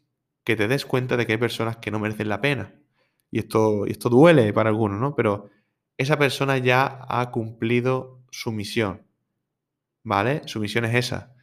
que 0.46 0.56
te 0.56 0.70
des 0.70 0.86
cuenta 0.86 1.18
de 1.18 1.26
que 1.26 1.34
hay 1.34 1.38
personas 1.40 1.78
que 1.78 1.92
no 1.92 2.00
merecen 2.00 2.30
la 2.30 2.40
pena. 2.40 2.74
Y 3.32 3.40
esto, 3.40 3.86
esto 3.88 4.10
duele 4.10 4.54
para 4.54 4.70
algunos, 4.70 5.02
¿no? 5.02 5.16
Pero 5.16 5.50
esa 5.98 6.18
persona 6.18 6.58
ya 6.58 7.02
ha 7.10 7.32
cumplido 7.32 8.24
su 8.32 8.52
misión. 8.52 9.06
¿Vale? 10.04 10.44
Su 10.46 10.60
misión 10.60 10.86
es 10.86 10.96
esa. 10.96 11.34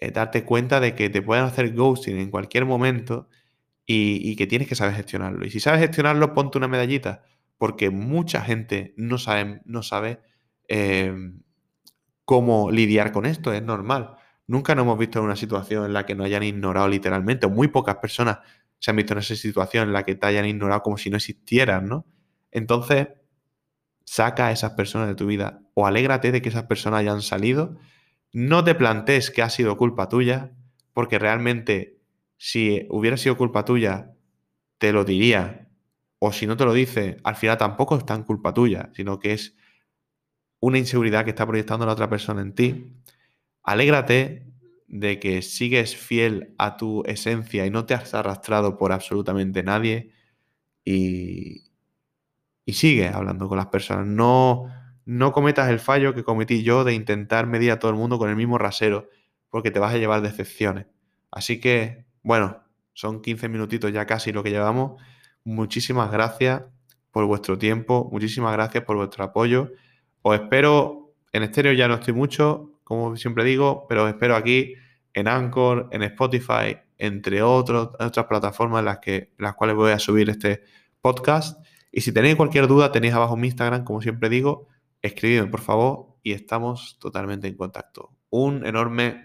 eh, 0.00 0.10
darte 0.12 0.44
cuenta 0.44 0.80
de 0.80 0.94
que 0.94 1.10
te 1.10 1.22
pueden 1.22 1.44
hacer 1.44 1.74
ghosting 1.74 2.18
en 2.18 2.30
cualquier 2.30 2.64
momento 2.66 3.28
y, 3.86 4.36
que 4.36 4.46
tienes 4.46 4.68
que 4.68 4.74
saber 4.76 4.94
gestionarlo. 4.94 5.46
Y 5.46 5.50
si 5.50 5.60
sabes 5.60 5.80
gestionarlo, 5.80 6.34
ponte 6.34 6.58
una 6.58 6.68
medallita, 6.68 7.24
porque 7.58 7.90
mucha 7.90 8.42
gente 8.42 8.94
no 8.96 9.18
sabe, 9.18 9.60
no 9.66 9.82
sabe 9.82 10.20
em, 10.68 11.42
cómo 12.24 12.70
lidiar 12.70 13.12
con 13.12 13.26
esto, 13.26 13.52
es 13.52 13.62
normal. 13.62 14.16
Nunca 14.46 14.74
nos 14.74 14.84
hemos 14.84 14.98
visto 14.98 15.18
en 15.18 15.24
una 15.24 15.36
situación 15.36 15.86
en 15.86 15.92
la 15.92 16.04
que 16.06 16.14
nos 16.14 16.26
hayan 16.26 16.42
ignorado 16.42 16.88
literalmente, 16.88 17.46
o 17.46 17.50
muy 17.50 17.68
pocas 17.68 17.96
personas 17.96 18.38
se 18.78 18.90
han 18.90 18.96
visto 18.96 19.14
en 19.14 19.20
esa 19.20 19.34
situación 19.36 19.88
en 19.88 19.92
la 19.94 20.04
que 20.04 20.14
te 20.14 20.26
hayan 20.26 20.44
ignorado 20.46 20.82
como 20.82 20.98
si 20.98 21.08
no 21.08 21.16
existieran, 21.16 21.88
¿no? 21.88 22.06
Entonces, 22.50 23.08
saca 24.04 24.48
a 24.48 24.52
esas 24.52 24.72
personas 24.72 25.08
de 25.08 25.14
tu 25.14 25.26
vida 25.26 25.62
o 25.74 25.86
alégrate 25.86 26.32
de 26.32 26.42
que 26.42 26.50
esas 26.50 26.64
personas 26.64 27.00
hayan 27.00 27.22
salido. 27.22 27.76
No 28.32 28.64
te 28.64 28.74
plantees 28.74 29.30
que 29.30 29.42
ha 29.42 29.50
sido 29.50 29.76
culpa 29.76 30.08
tuya, 30.08 30.52
porque 30.92 31.18
realmente 31.18 31.98
si 32.36 32.86
hubiera 32.90 33.16
sido 33.16 33.36
culpa 33.36 33.64
tuya, 33.64 34.12
te 34.78 34.92
lo 34.92 35.04
diría. 35.04 35.68
O 36.18 36.32
si 36.32 36.46
no 36.46 36.56
te 36.56 36.64
lo 36.64 36.72
dice, 36.72 37.18
al 37.24 37.36
final 37.36 37.58
tampoco 37.58 37.96
es 37.96 38.06
tan 38.06 38.24
culpa 38.24 38.54
tuya, 38.54 38.90
sino 38.94 39.18
que 39.18 39.32
es 39.32 39.56
una 40.60 40.78
inseguridad 40.78 41.24
que 41.24 41.30
está 41.30 41.46
proyectando 41.46 41.86
la 41.86 41.92
otra 41.92 42.08
persona 42.08 42.42
en 42.42 42.54
ti. 42.54 42.92
Alégrate 43.64 44.46
de 44.86 45.18
que 45.18 45.42
sigues 45.42 45.96
fiel 45.96 46.54
a 46.58 46.76
tu 46.76 47.02
esencia 47.06 47.66
y 47.66 47.70
no 47.70 47.84
te 47.86 47.94
has 47.94 48.14
arrastrado 48.14 48.78
por 48.78 48.92
absolutamente 48.92 49.62
nadie. 49.62 50.12
Y, 50.84 51.64
y 52.64 52.72
sigue 52.74 53.08
hablando 53.08 53.48
con 53.48 53.58
las 53.58 53.66
personas. 53.66 54.06
No, 54.06 54.66
no 55.04 55.32
cometas 55.32 55.70
el 55.70 55.80
fallo 55.80 56.14
que 56.14 56.24
cometí 56.24 56.62
yo 56.62 56.84
de 56.84 56.94
intentar 56.94 57.46
medir 57.46 57.70
a 57.72 57.78
todo 57.78 57.90
el 57.90 57.96
mundo 57.96 58.18
con 58.18 58.30
el 58.30 58.36
mismo 58.36 58.58
rasero, 58.58 59.08
porque 59.50 59.70
te 59.70 59.78
vas 59.78 59.94
a 59.94 59.98
llevar 59.98 60.22
decepciones. 60.22 60.86
Así 61.30 61.60
que, 61.60 62.06
bueno, 62.22 62.62
son 62.92 63.20
15 63.20 63.48
minutitos 63.48 63.92
ya 63.92 64.06
casi 64.06 64.32
lo 64.32 64.42
que 64.42 64.50
llevamos. 64.50 65.02
Muchísimas 65.44 66.10
gracias 66.10 66.62
por 67.10 67.26
vuestro 67.26 67.58
tiempo, 67.58 68.08
muchísimas 68.10 68.52
gracias 68.52 68.84
por 68.84 68.96
vuestro 68.96 69.24
apoyo. 69.24 69.72
Os 70.22 70.34
espero 70.34 71.14
en 71.32 71.42
estéreo, 71.42 71.72
ya 71.72 71.86
no 71.86 71.94
estoy 71.94 72.14
mucho, 72.14 72.73
como 72.84 73.16
siempre 73.16 73.44
digo, 73.44 73.86
pero 73.88 74.04
os 74.04 74.10
espero 74.10 74.36
aquí 74.36 74.74
en 75.12 75.28
Anchor, 75.28 75.88
en 75.90 76.02
Spotify, 76.02 76.76
entre 76.98 77.42
otros, 77.42 77.90
otras 77.98 78.26
plataformas 78.26 78.80
en 78.80 78.84
las, 78.84 78.98
que, 78.98 79.32
las 79.38 79.54
cuales 79.54 79.76
voy 79.76 79.92
a 79.92 79.98
subir 79.98 80.28
este 80.30 80.62
podcast. 81.00 81.64
Y 81.90 82.02
si 82.02 82.12
tenéis 82.12 82.36
cualquier 82.36 82.66
duda, 82.66 82.92
tenéis 82.92 83.14
abajo 83.14 83.36
mi 83.36 83.48
Instagram, 83.48 83.84
como 83.84 84.00
siempre 84.00 84.28
digo, 84.28 84.68
escribidme 85.00 85.46
por 85.46 85.60
favor 85.60 86.16
y 86.22 86.32
estamos 86.32 86.98
totalmente 86.98 87.46
en 87.48 87.56
contacto. 87.56 88.10
Un 88.30 88.66
enorme 88.66 89.22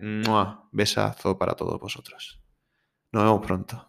besazo 0.71 1.37
para 1.37 1.53
todos 1.53 1.79
vosotros. 1.79 2.41
Nos 3.11 3.23
vemos 3.23 3.45
pronto. 3.45 3.88